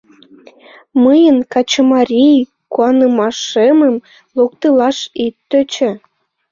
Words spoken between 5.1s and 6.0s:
ит тӧчӧ!